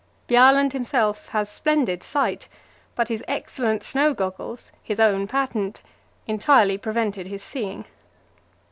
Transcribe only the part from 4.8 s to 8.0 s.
his own patent entirely prevented his seeing.